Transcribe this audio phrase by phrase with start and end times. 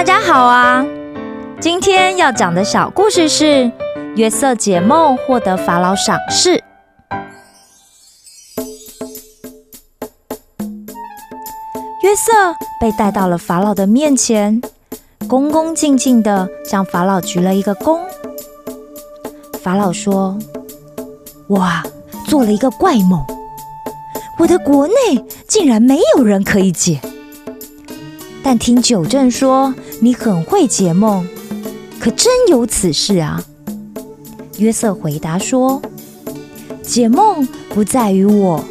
[0.00, 0.82] 大家好啊！
[1.60, 3.70] 今天要讲的小故事是
[4.16, 6.52] 约瑟解梦获得法老赏识。
[12.02, 12.32] 约瑟
[12.80, 14.62] 被带到了法老的面前，
[15.28, 18.00] 恭恭敬敬的向法老鞠了一个躬。
[19.62, 20.38] 法老说
[21.48, 21.84] ：“哇，
[22.26, 23.22] 做了一个怪梦，
[24.38, 26.98] 我的国内竟然没有人可以解。
[28.52, 31.24] 但听九正说你很会解梦，
[32.00, 33.40] 可真有此事啊？”
[34.58, 35.80] 约瑟回答说
[36.82, 38.64] ：“解梦不在于我，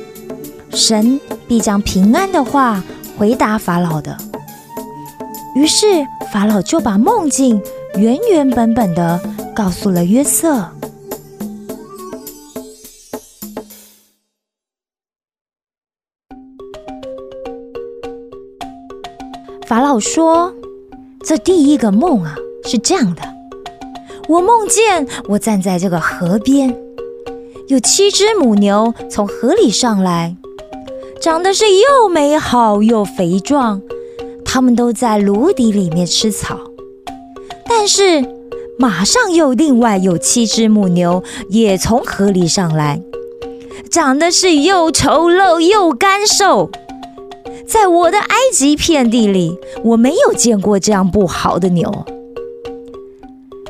[0.72, 2.84] 神必将平安的话
[3.18, 4.18] 回答法老的。”
[5.56, 5.86] 于是
[6.30, 7.62] 法老就把梦境
[7.96, 9.18] 原原本本的
[9.56, 10.70] 告诉了约瑟。
[19.70, 20.52] 法老说
[21.24, 23.22] ：“这第一个梦啊，是这样的。
[24.28, 26.76] 我梦见我站在这个河边，
[27.68, 30.36] 有七只母牛从河里上来，
[31.22, 33.80] 长得是又美好又肥壮，
[34.44, 36.58] 它们都在芦底里面吃草。
[37.68, 38.26] 但是
[38.80, 43.04] 马上又另外有七只母牛也从河里上来，
[43.92, 46.72] 长得是又丑陋又干瘦。”
[47.70, 52.06] 在我的埃及遍地里，我没有见过这样不好的牛。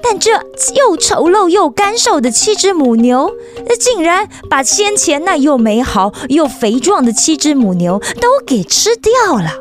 [0.02, 3.30] 但这又丑陋又干瘦的七只母牛，
[3.78, 9.52] 竟然把先前那又美好又肥壮的七只母牛都给吃掉了。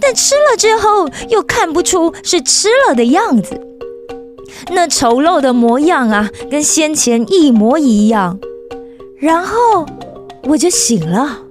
[0.00, 3.60] 但吃了之后，又看不出是吃了的样子。
[4.70, 8.40] 那丑陋的模样啊，跟先前一模一样。
[9.18, 9.86] 然后
[10.48, 11.44] 我就醒了。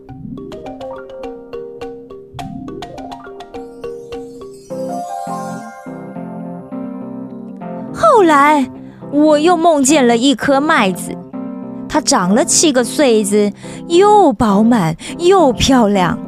[8.27, 8.69] 来，
[9.11, 11.11] 我又梦见了一颗麦子，
[11.89, 13.51] 它长了七个穗子，
[13.87, 16.19] 又饱满又漂亮。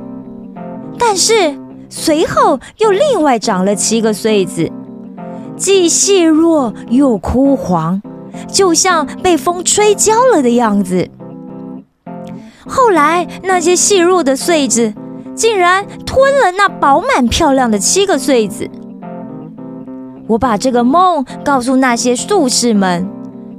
[0.98, 1.56] 但是
[1.90, 4.72] 随后又另外长了七个穗子，
[5.56, 8.02] 既细弱又枯黄，
[8.48, 11.08] 就像被风吹焦了的样子。
[12.68, 14.94] 后来那些细弱的穗子，
[15.36, 18.70] 竟然吞了那饱满漂亮的七个穗子。
[20.30, 23.10] 我把这个梦告诉那些术士们，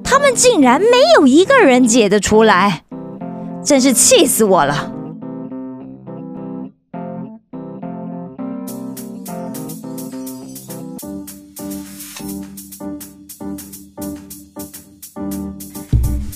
[0.05, 0.87] 他们竟然没
[1.17, 2.85] 有一个人解得出来，
[3.65, 4.93] 真是气死我了。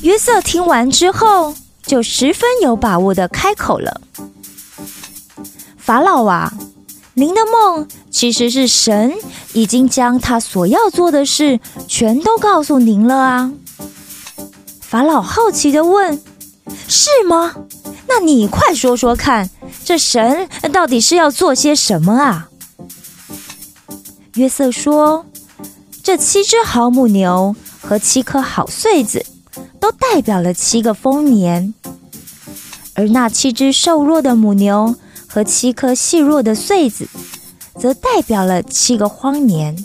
[0.03, 1.55] 约瑟听完之后，
[1.87, 4.01] 就十分有把握的开口了
[5.79, 6.53] ：“法老啊，
[7.15, 9.13] 您的梦其实是神。”
[9.55, 13.53] 已经将他所要做的事全都告诉您了啊！
[14.81, 16.21] 法老好奇的问
[16.89, 17.55] ：“是吗？
[18.09, 19.49] 那你快说说看，
[19.85, 22.49] 这神到底是要做些什么啊？”
[24.35, 25.25] 约瑟说
[26.03, 29.25] ：“这七只好母牛和七颗好穗子，
[29.79, 31.73] 都代表了七个丰年；
[32.95, 34.97] 而那七只瘦弱的母牛
[35.29, 37.07] 和七颗细弱的穗子。”
[37.85, 39.77] 则代表了七个荒年，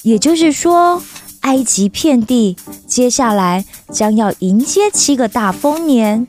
[0.00, 1.02] 也就是说，
[1.40, 2.56] 埃及遍地
[2.86, 6.26] 接下来将要迎接七个大丰年，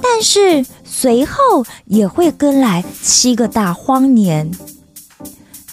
[0.00, 4.50] 但是随后也会跟来七个大荒年，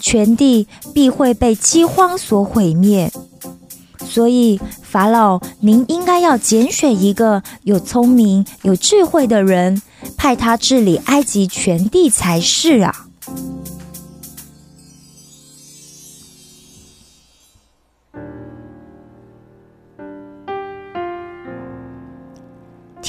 [0.01, 3.09] 全地必会被饥荒所毁灭。
[4.05, 9.81] 所以，法老，您应该要拣选一个有聪明、有智慧的人，
[10.17, 13.05] 派他治理埃及全地才是啊。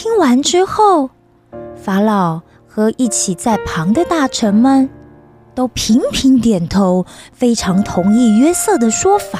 [0.04, 1.08] 听完之后，
[1.74, 4.90] 法老和一起在旁的大臣们
[5.54, 9.38] 都频频点头，非常同意约瑟的说法。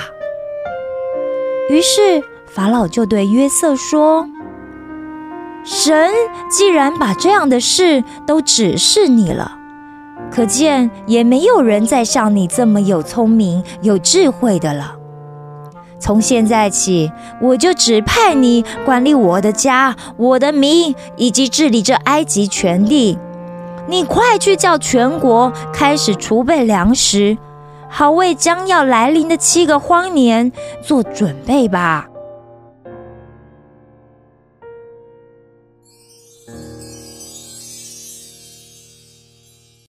[1.68, 4.26] 于是法老就对约瑟说
[5.66, 6.10] ：“神
[6.48, 9.58] 既然把这样的事都指示你了，
[10.30, 14.96] 可见也没有人再像你这么有聪明、有智慧的了。
[16.04, 17.10] 从现在起，
[17.40, 23.18] 我就指派你管理我的家、我的民，以及治理这埃及全地。
[23.88, 27.38] 你快去叫全国开始储备粮食，
[27.88, 30.52] 好为将要来临的七个荒年
[30.82, 32.06] 做准备吧。”